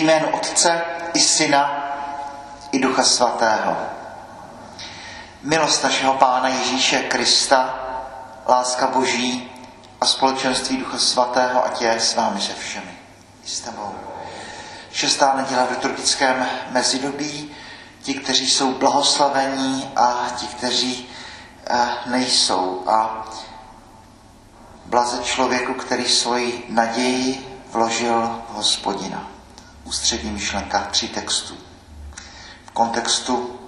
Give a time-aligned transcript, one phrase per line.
[0.00, 0.82] jménu Otce
[1.14, 1.90] i Syna
[2.72, 3.76] i Ducha Svatého.
[5.42, 7.74] Milost našeho Pána Ježíše Krista,
[8.48, 9.50] láska Boží
[10.00, 12.98] a společenství Ducha Svatého, ať je s vámi se všemi.
[13.44, 13.94] S tebou.
[14.92, 17.50] Šestá neděle v liturgickém mezidobí,
[18.02, 21.08] ti, kteří jsou blahoslavení a ti, kteří
[21.66, 22.84] eh, nejsou.
[22.86, 23.26] A
[24.86, 29.39] blaze člověku, který svoji naději vložil v hospodina.
[29.90, 31.56] Ústřední myšlenka tří textů.
[32.64, 33.60] V kontextu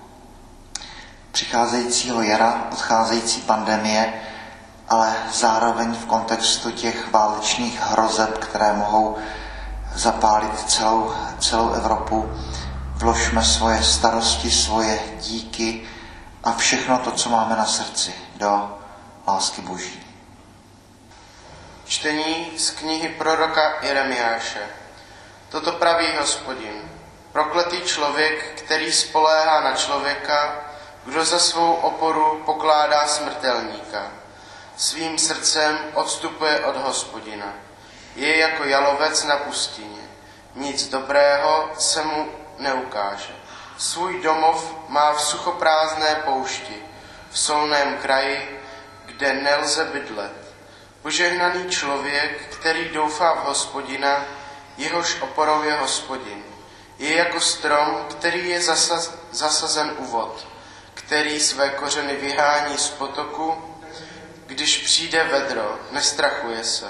[1.33, 4.23] přicházejícího jara, odcházející pandemie,
[4.89, 9.19] ale zároveň v kontextu těch válečných hrozeb, které mohou
[9.95, 12.33] zapálit celou, celou Evropu.
[12.95, 15.89] Vložme svoje starosti, svoje díky
[16.45, 18.79] a všechno to, co máme na srdci, do
[19.29, 20.01] lásky Boží.
[21.85, 24.82] Čtení z knihy proroka Jeremiáše.
[25.53, 26.91] Toto praví hospodin.
[27.33, 30.65] Prokletý člověk, který spoléhá na člověka,
[31.05, 34.13] kdo za svou oporu pokládá smrtelníka.
[34.77, 37.53] Svým srdcem odstupuje od hospodina.
[38.17, 40.03] Je jako jalovec na pustině.
[40.55, 43.35] Nic dobrého se mu neukáže.
[43.79, 46.83] Svůj domov má v suchoprázdné poušti,
[47.31, 48.61] v solném kraji,
[49.07, 50.55] kde nelze bydlet.
[51.03, 54.25] Požehnaný člověk, který doufá v hospodina,
[54.77, 56.43] jehož oporou je hospodin.
[56.99, 60.47] Je jako strom, který je zasaz, zasazen u vod,
[60.95, 63.75] který své kořeny vyhání z potoku,
[64.47, 66.87] když přijde vedro, nestrachuje se.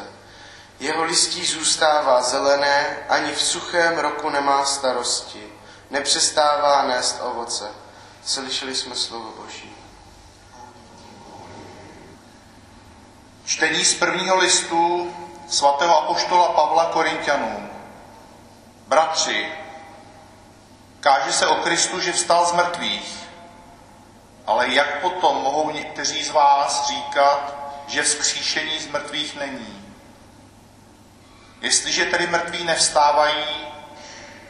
[0.81, 5.53] Jeho listí zůstává zelené, ani v suchém roku nemá starosti,
[5.91, 7.71] nepřestává nést ovoce.
[8.25, 9.77] Slyšeli jsme slovo Boží.
[13.45, 15.15] Čtení z prvního listu
[15.49, 17.72] svatého apoštola Pavla Korintianům.
[18.87, 19.53] Bratři,
[21.01, 23.29] káže se o Kristu, že vstal z mrtvých,
[24.47, 27.55] ale jak potom mohou někteří z vás říkat,
[27.87, 29.95] že vzkříšení z mrtvých není?
[31.61, 33.45] Jestliže tedy mrtví nevstávají,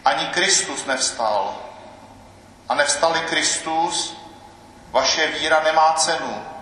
[0.05, 1.57] ani Kristus nevstal.
[2.69, 4.17] A nevstali Kristus,
[4.91, 6.53] vaše víra nemá cenu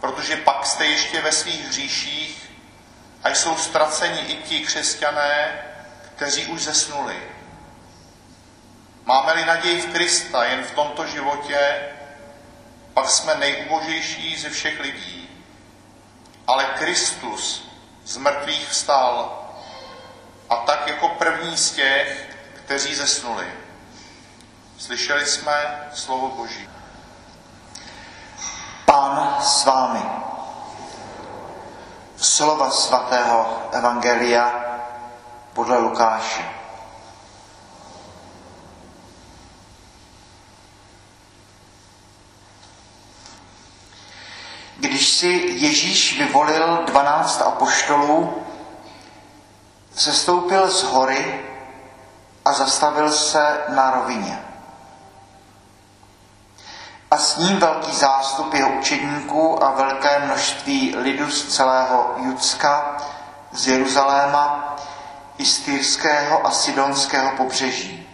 [0.00, 2.50] protože pak jste ještě ve svých hříších
[3.24, 5.64] a jsou ztraceni i ti křesťané,
[6.18, 7.22] kteří už zesnuli.
[9.04, 11.88] Máme-li naději v Krista jen v tomto životě,
[12.94, 15.28] pak jsme nejubožejší ze všech lidí.
[16.46, 17.70] Ale Kristus
[18.04, 19.38] z mrtvých vstal
[20.50, 23.46] a tak jako první z těch, kteří zesnuli.
[24.78, 26.68] Slyšeli jsme slovo Boží.
[28.84, 30.02] Pán s vámi.
[32.16, 34.67] Slova svatého Evangelia
[35.58, 36.44] podle Lukáše.
[44.76, 48.42] Když si Ježíš vyvolil dvanáct apoštolů,
[49.94, 51.40] sestoupil z hory
[52.44, 54.44] a zastavil se na rovině
[57.10, 62.96] a s ním velký zástup jeho učedníků a velké množství lidu z celého Judska,
[63.52, 64.76] z Jeruzaléma,
[65.38, 68.08] i z Týrského a Sidonského pobřeží.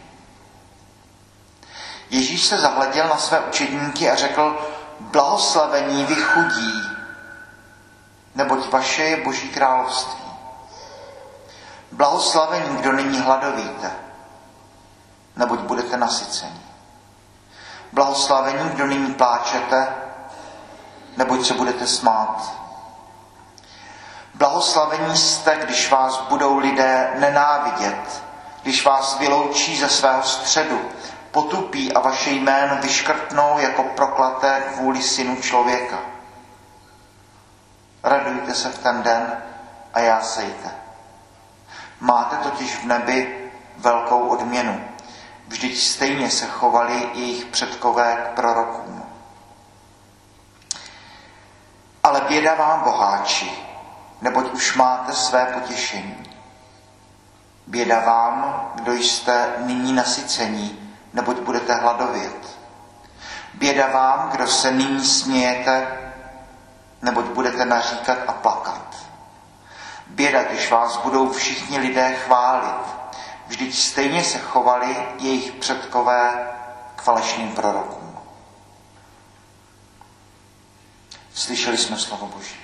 [2.11, 4.67] Ježíš se zahleděl na své učedníky a řekl,
[5.01, 6.83] blahoslavení vy chudí,
[8.35, 10.25] neboť vaše je Boží království.
[11.93, 13.91] Blahoslavení, kdo nyní hladovíte,
[15.37, 16.61] neboť budete nasyceni.
[17.93, 19.95] Blahoslavení, kdo nyní pláčete,
[21.17, 22.64] neboť se budete smát.
[24.35, 28.23] Blahoslavení jste, když vás budou lidé nenávidět,
[28.63, 30.81] když vás vyloučí ze svého středu,
[31.31, 35.99] potupí a vaše jméno vyškrtnou jako proklaté kvůli synu člověka.
[38.03, 39.43] Radujte se v ten den
[39.95, 40.71] a jásejte.
[42.01, 44.85] Máte totiž v nebi velkou odměnu.
[45.49, 49.03] Vždyť stejně se chovali jejich předkové k prorokům.
[52.03, 53.64] Ale běda vám, boháči,
[54.25, 56.31] neboť už máte své potěšení.
[57.67, 62.59] Běda vám, kdo jste nyní nasycení, neboť budete hladovět.
[63.55, 65.87] Běda vám, kdo se nyní smějete,
[67.03, 68.97] neboť budete naříkat a plakat.
[70.07, 73.05] Běda, když vás budou všichni lidé chválit,
[73.47, 76.53] Vždyť stejně se chovali jejich předkové
[76.97, 78.19] k falešným prorokům.
[81.35, 82.64] Slyšeli jsme slovo Boží.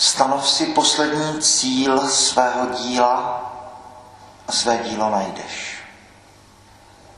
[0.00, 3.42] Stanov si poslední cíl svého díla
[4.48, 5.78] a své dílo najdeš.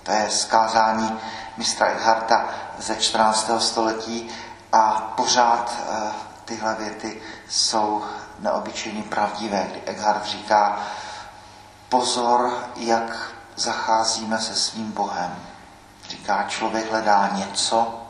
[0.03, 1.19] To je zkázání
[1.57, 2.49] mistra Edharta
[2.79, 3.51] ze 14.
[3.59, 4.31] století
[4.73, 6.13] a pořád eh,
[6.45, 8.05] tyhle věty jsou
[8.39, 10.79] neobyčejně pravdivé, kdy Eckhart říká,
[11.89, 15.37] pozor, jak zacházíme se svým Bohem.
[16.09, 18.01] Říká, člověk hledá něco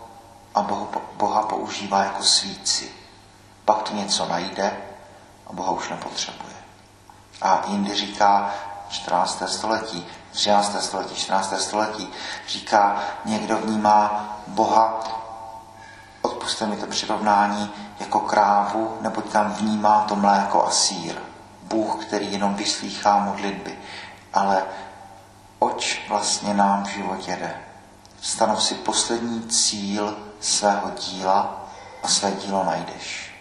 [0.54, 0.62] a
[1.16, 3.01] Boha používá jako svíci.
[3.64, 4.76] Pak to něco najde
[5.46, 6.54] a Boha už nepotřebuje.
[7.42, 8.50] A jindy říká
[8.88, 9.42] 14.
[9.46, 10.82] století, 13.
[10.82, 11.54] století, 14.
[11.58, 12.08] století,
[12.48, 15.00] říká, někdo vnímá Boha,
[16.22, 21.14] odpuste mi to přirovnání, jako krávu, neboť tam vnímá to mléko a sír.
[21.62, 23.78] Bůh, který jenom vyslýchá modlitby.
[24.34, 24.62] Ale
[25.58, 27.60] oč vlastně nám v životě jde?
[28.20, 31.56] Stanov si poslední cíl svého díla
[32.02, 33.31] a své dílo najdeš.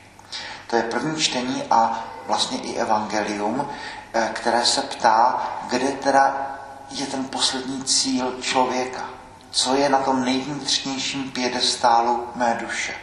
[0.72, 3.70] To je první čtení a vlastně i evangelium,
[4.14, 6.52] eh, které se ptá, kde teda
[6.90, 9.04] je ten poslední cíl člověka.
[9.52, 12.94] Co je na tom nejvnitřnějším pědestálu mé duše.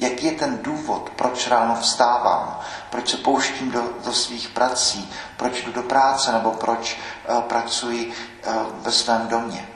[0.00, 5.62] Jaký je ten důvod, proč ráno vstávám, proč se pouštím do, do svých prací, proč
[5.62, 8.06] jdu do práce nebo proč uh, pracuji
[8.46, 9.68] uh, ve svém domě.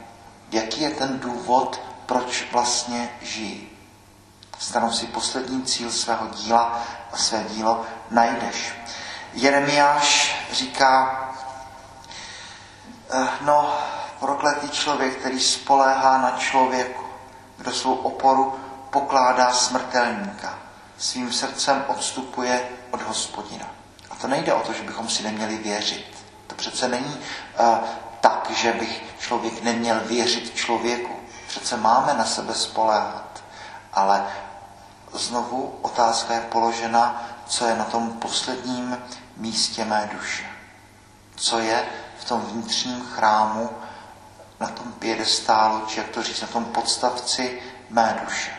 [0.52, 3.78] Jaký je ten důvod, proč vlastně žiji.
[4.58, 6.82] Stanov si poslední cíl svého díla
[7.14, 8.72] své dílo najdeš.
[9.32, 11.20] Jeremiáš říká,
[13.10, 13.78] eh, no,
[14.20, 17.04] prokletý člověk, který spoléhá na člověku,
[17.56, 18.60] kdo svou oporu
[18.90, 20.58] pokládá smrtelníka.
[20.98, 23.66] Svým srdcem odstupuje od hospodina.
[24.10, 26.06] A to nejde o to, že bychom si neměli věřit.
[26.46, 27.16] To přece není
[27.60, 27.78] uh,
[28.20, 31.16] tak, že bych člověk neměl věřit člověku.
[31.48, 33.42] Přece máme na sebe spoléhat.
[33.92, 34.26] Ale
[35.12, 38.98] znovu otázka je položena, co je na tom posledním
[39.36, 40.46] místě mé duše.
[41.36, 41.84] Co je
[42.18, 43.70] v tom vnitřním chrámu,
[44.60, 48.50] na tom pědestálu, či jak to říct, na tom podstavci mé duše.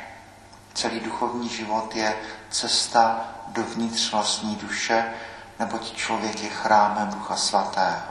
[0.73, 2.15] Celý duchovní život je
[2.49, 5.13] cesta dovnitř vlastní duše,
[5.59, 8.01] neboť člověk je chrámem Ducha Svatého.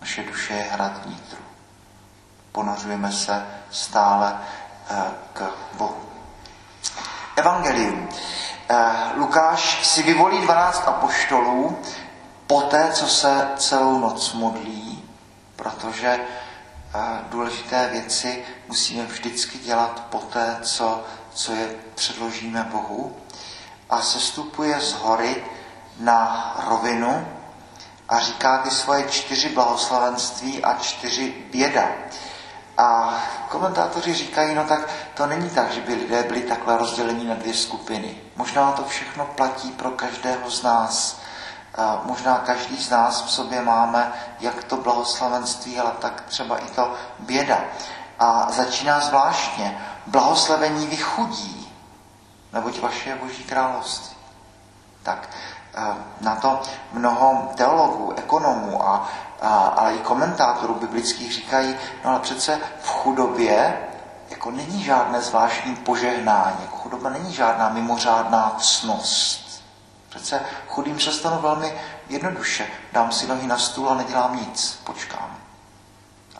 [0.00, 1.42] Naše duše je hrad vnitru.
[2.52, 4.40] Ponořujeme se stále
[4.90, 5.02] eh,
[5.32, 6.11] k Bohu.
[7.36, 8.08] Evangelium.
[8.68, 8.76] Eh,
[9.16, 11.78] Lukáš si vyvolí 12 apoštolů
[12.46, 15.04] poté, co se celou noc modlí,
[15.56, 16.20] protože
[17.28, 23.16] důležité věci musíme vždycky dělat poté, co, co je předložíme Bohu.
[23.90, 25.44] A sestupuje z hory
[26.00, 27.28] na rovinu
[28.08, 31.88] a říká ty svoje čtyři blahoslavenství a čtyři běda.
[32.82, 37.34] A komentátoři říkají, no tak to není tak, že by lidé byli takhle rozděleni na
[37.34, 38.16] dvě skupiny.
[38.36, 41.20] Možná to všechno platí pro každého z nás.
[42.04, 46.94] Možná každý z nás v sobě máme jak to blahoslavenství, ale tak třeba i to
[47.18, 47.58] běda.
[48.18, 49.80] A začíná zvláštně.
[50.06, 51.72] Blahoslavení vychudí,
[52.52, 54.16] neboť vaše je Boží království.
[55.02, 55.28] Tak
[55.74, 56.60] eh, na to
[56.92, 59.08] mnoho teologů, ekonomů a,
[59.42, 63.78] a, ale i komentátorů biblických říkají, no ale přece v chudobě
[64.30, 69.62] jako není žádné zvláštní požehnání, jako chudoba není žádná mimořádná cnost.
[70.08, 71.74] Přece chudým se stanu velmi
[72.08, 72.66] jednoduše.
[72.92, 75.36] Dám si nohy na stůl a nedělám nic, počkám.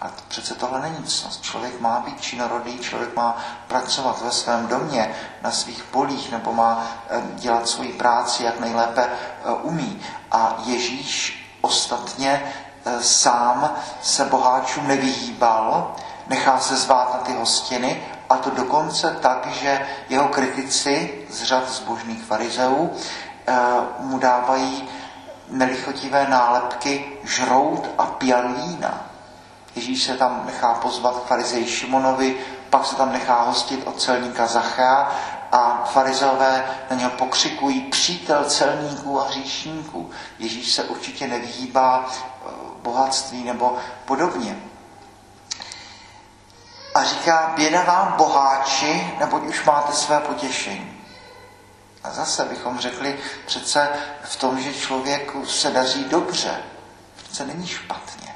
[0.00, 1.38] Ale to přece tohle není nic.
[1.40, 3.36] Člověk má být činorodý, člověk má
[3.68, 9.08] pracovat ve svém domě, na svých polích, nebo má eh, dělat svoji práci, jak nejlépe
[9.08, 10.02] eh, umí.
[10.30, 12.52] A Ježíš ostatně
[13.00, 15.94] sám se boháčům nevyhýbal,
[16.28, 21.70] nechá se zvát na ty hostiny, a to dokonce tak, že jeho kritici z řad
[21.70, 22.90] zbožných farizeů
[23.46, 23.54] Eh,
[23.98, 24.88] mu dávají
[25.48, 29.06] nelichotivé nálepky žrout a pijan vína.
[29.74, 32.36] Ježíš se tam nechá pozvat k farizeji Šimonovi,
[32.70, 35.12] pak se tam nechá hostit od celníka Zachea
[35.52, 40.10] a farizové na něho pokřikují přítel celníků a hříšníků.
[40.38, 42.31] Ježíš se určitě nevyhýbá eh,
[42.82, 44.56] bohatství nebo podobně.
[46.94, 51.02] A říká, běda vám boháči, neboť už máte své potěšení.
[52.04, 53.88] A zase bychom řekli, přece
[54.24, 56.62] v tom, že člověku se daří dobře,
[57.16, 58.34] přece není špatně.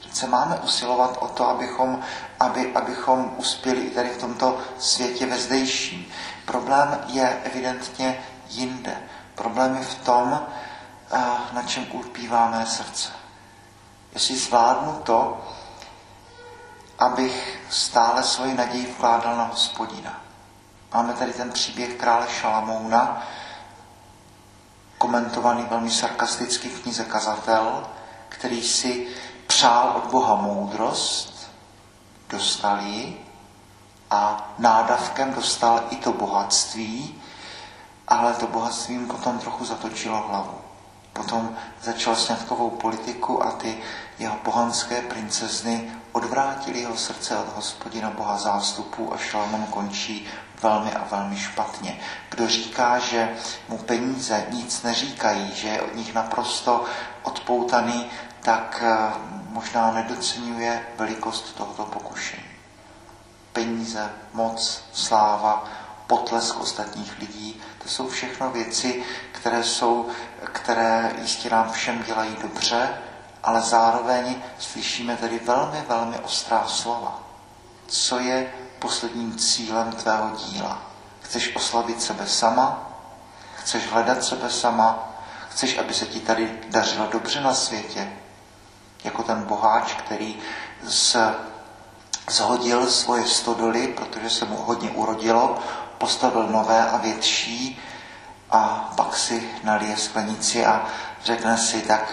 [0.00, 2.02] Přece máme usilovat o to, abychom,
[2.40, 6.06] aby, abychom uspěli i tady v tomto světě vezdejším.
[6.44, 9.02] Problém je evidentně jinde.
[9.34, 10.46] Problém je v tom,
[11.12, 11.20] eh,
[11.52, 13.21] na čem ulpívá mé srdce.
[14.14, 15.40] Jestli zvládnu to,
[16.98, 20.22] abych stále svoji naději vkládal na hospodina
[20.94, 23.26] Máme tady ten příběh krále Šalamouna,
[24.98, 27.86] komentovaný velmi sarkasticky v knize Kazatel,
[28.28, 29.08] který si
[29.46, 31.50] přál od Boha moudrost,
[32.28, 33.26] dostal ji
[34.10, 37.22] a nádavkem dostal i to bohatství,
[38.08, 40.61] ale to bohatství mu potom trochu zatočilo hlavu.
[41.12, 43.78] Potom začal sňatkovou politiku a ty
[44.18, 50.26] jeho pohanské princezny odvrátili jeho srdce od hospodina Boha zástupů a šalmon končí
[50.62, 52.00] velmi a velmi špatně.
[52.30, 53.34] Kdo říká, že
[53.68, 56.84] mu peníze nic neříkají, že je od nich naprosto
[57.22, 58.06] odpoutaný,
[58.40, 59.12] tak eh,
[59.48, 62.42] možná nedocenuje velikost tohoto pokušení.
[63.52, 65.64] Peníze, moc, sláva,
[66.06, 70.08] potlesk ostatních lidí, to jsou všechno věci, které, jsou,
[70.44, 72.88] které jistě nám všem dělají dobře,
[73.42, 77.22] ale zároveň slyšíme tedy velmi, velmi ostrá slova.
[77.86, 80.82] Co je posledním cílem tvého díla?
[81.20, 82.88] Chceš oslavit sebe sama?
[83.56, 85.08] Chceš hledat sebe sama?
[85.50, 88.12] Chceš, aby se ti tady dařilo dobře na světě?
[89.04, 90.38] Jako ten boháč, který
[90.82, 91.16] z,
[92.30, 95.58] zhodil svoje stodoly, protože se mu hodně urodilo,
[96.02, 97.80] postavil nové a větší
[98.50, 100.86] a pak si nalije sklenici a
[101.24, 102.12] řekne si, tak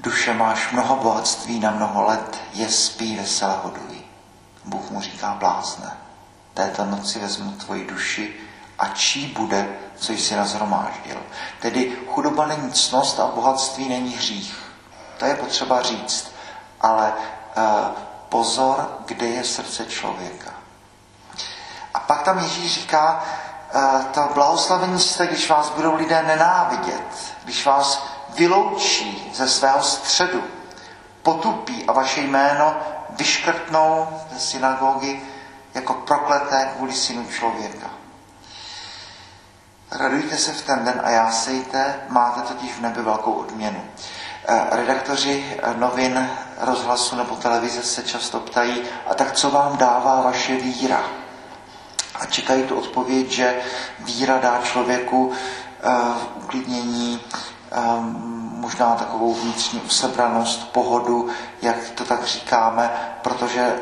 [0.00, 4.04] duše máš mnoho bohatství na mnoho let, je spí veselé hoduj.
[4.64, 5.96] Bůh mu říká blázne.
[6.54, 8.36] Této noci vezmu tvoji duši
[8.78, 11.22] a čí bude, co jsi nazhromáždil.
[11.60, 14.58] Tedy chudoba není cnost a bohatství není hřích.
[15.18, 16.30] To je potřeba říct.
[16.80, 17.62] Ale e,
[18.28, 20.57] pozor, kde je srdce člověka.
[22.08, 23.24] Pak tam Ježíš říká,
[23.74, 30.44] e, to blahoslavení jste, když vás budou lidé nenávidět, když vás vyloučí ze svého středu,
[31.22, 32.76] potupí a vaše jméno
[33.10, 35.20] vyškrtnou ze synagogy
[35.74, 37.90] jako prokleté kvůli synu člověka.
[39.90, 43.84] Radujte se v ten den a jásejte, máte totiž v nebi velkou odměnu.
[44.48, 50.56] Eh, redaktoři novin, rozhlasu nebo televize se často ptají, a tak co vám dává vaše
[50.56, 51.17] víra?
[52.18, 53.54] A čekají tu odpověď, že
[53.98, 57.20] víra dá člověku uh, uklidnění,
[57.98, 61.28] um, možná takovou vnitřní usebranost, pohodu,
[61.62, 62.90] jak to tak říkáme,
[63.22, 63.78] protože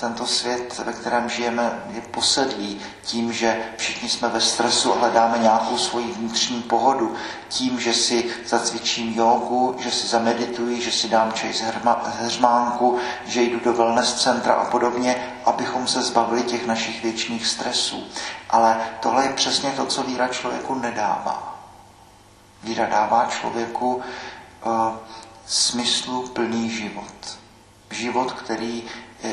[0.00, 5.38] tento svět, ve kterém žijeme, je posedlý tím, že všichni jsme ve stresu a hledáme
[5.38, 7.14] nějakou svoji vnitřní pohodu.
[7.48, 11.62] Tím, že si zacvičím jogu, že si zamedituji, že si dám čaj z
[12.20, 18.04] hřmánku, že jdu do wellness centra a podobně, abychom se zbavili těch našich věčných stresů.
[18.50, 21.49] Ale tohle je přesně to, co víra člověku nedává.
[22.62, 24.72] Víra dává člověku uh,
[25.46, 27.38] smyslu plný život.
[27.90, 28.84] Život, který,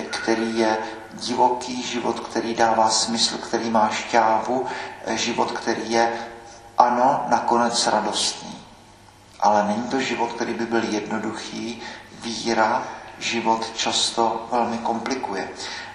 [0.10, 0.78] který je
[1.14, 4.66] divoký, život, který dává smysl, který má šťávu,
[5.06, 6.14] eh, život, který je,
[6.78, 8.58] ano, nakonec radostný.
[9.40, 11.82] Ale není to život, který by byl jednoduchý.
[12.22, 12.84] Víra
[13.20, 15.50] život často velmi komplikuje.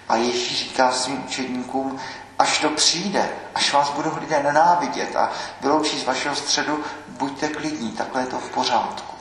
[0.08, 2.00] A Ježíš říká svým učedníkům,
[2.38, 6.84] až to přijde, až vás budou lidé nenávidět a vyloučí z vašeho středu,
[7.22, 9.16] buďte klidní, takhle je to v pořádku.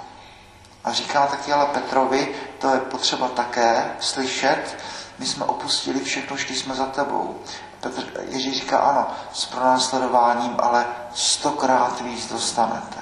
[0.84, 4.78] A říká taky ale Petrovi, to je potřeba také slyšet,
[5.20, 7.40] my jsme opustili všechno, šli jsme za tebou.
[7.80, 12.98] Petr, Ježíš říká, ano, s pronásledováním, ale stokrát víc dostanete.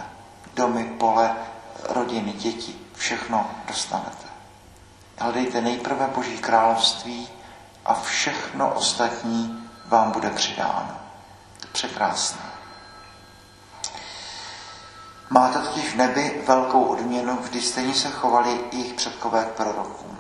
[0.54, 1.36] Domy, pole,
[1.90, 4.28] rodiny, děti, všechno dostanete.
[5.18, 7.28] Hledejte nejprve Boží království
[7.86, 10.98] a všechno ostatní vám bude přidáno.
[11.72, 12.49] Překrásné.
[15.30, 20.18] Máte totiž v nebi velkou odměnu, vždy stejně se chovali jejich předkové k prorokům.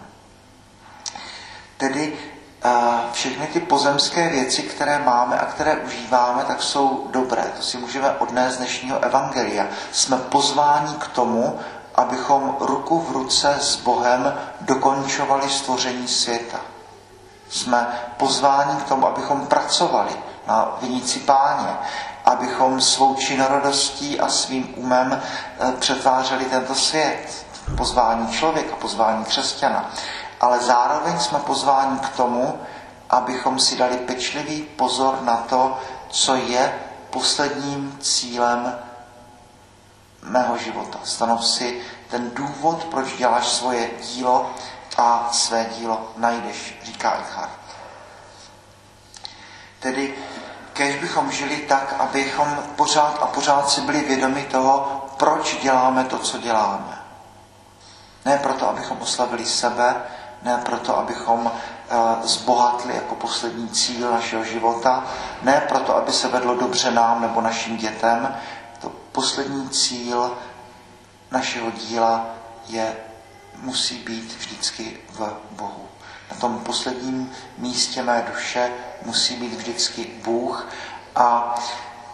[1.77, 2.17] Tedy
[2.63, 2.71] eh,
[3.11, 7.43] všechny ty pozemské věci, které máme a které užíváme, tak jsou dobré.
[7.57, 9.67] To si můžeme odnést z dnešního evangelia.
[9.91, 11.59] Jsme pozváni k tomu,
[11.95, 16.59] abychom ruku v ruce s Bohem dokončovali stvoření světa
[17.49, 17.87] jsme
[18.17, 20.11] pozváni k tomu, abychom pracovali
[20.49, 21.77] na vinici páně,
[22.25, 27.45] abychom svou činorodostí a svým umem eh, přetvářeli tento svět.
[27.77, 29.91] Pozvání člověka, pozvání křesťana.
[30.41, 32.59] Ale zároveň jsme pozváni k tomu,
[33.09, 35.79] abychom si dali pečlivý pozor na to,
[36.09, 36.79] co je
[37.09, 38.79] posledním cílem
[40.21, 40.99] mého života.
[41.03, 44.49] Stanov si ten důvod, proč děláš svoje dílo,
[44.97, 47.59] a své dílo najdeš, říká Eckhart.
[49.79, 50.13] Tedy
[50.79, 56.19] kež bychom žili tak, abychom pořád a pořád si byli vědomi toho, proč děláme to,
[56.19, 57.01] co děláme.
[58.25, 59.95] Ne proto, abychom oslavili sebe,
[60.41, 65.03] ne proto, abychom uh, zbohatli jako poslední cíl našeho života,
[65.41, 68.35] ne proto, aby se vedlo dobře nám nebo našim dětem,
[68.81, 70.37] to poslední cíl
[71.31, 72.25] našeho díla
[72.67, 72.95] je,
[73.55, 75.88] musí být vždycky v Bohu.
[76.31, 78.71] Na tom posledním místě mé duše
[79.05, 80.67] musí být vždycky Bůh
[81.15, 81.55] a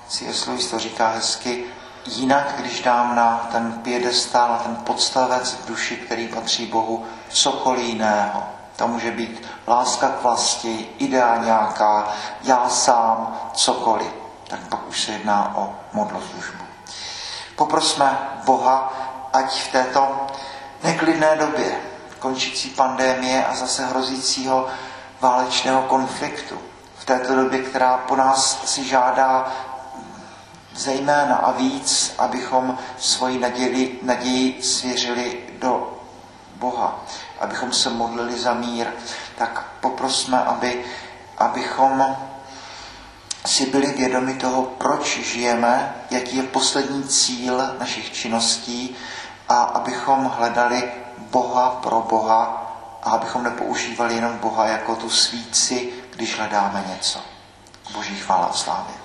[0.08, 0.46] C.S.
[0.48, 1.66] Lewis to říká hezky,
[2.06, 7.86] jinak, když dám na ten piedestál, na ten podstavec v duši, který patří Bohu, cokoliv
[7.86, 8.44] jiného.
[8.76, 14.12] To může být láska k vlasti, idea nějaká, já sám, cokoliv.
[14.48, 16.64] Tak pak už se jedná o modloslužbu.
[17.56, 18.94] Poprosme Boha,
[19.34, 20.28] ať v této
[20.84, 24.68] neklidné době končící pandémie a zase hrozícího
[25.22, 26.60] válečného konfliktu,
[26.98, 29.54] v této době, která po nás si žádá
[30.76, 36.00] zejména a víc, abychom svoji naději, naději svěřili do
[36.56, 37.06] Boha,
[37.40, 38.88] abychom se modlili za mír,
[39.38, 40.86] tak poprosme, aby,
[41.38, 42.16] abychom
[43.46, 48.96] si byli vědomi toho, proč žijeme, jaký je poslední cíl našich činností
[49.50, 52.62] a abychom hledali Boha pro Boha
[53.04, 57.20] a abychom nepoužívali jenom Boha jako tu svíci, když hledáme něco.
[57.94, 59.05] Boží chvála a slávě.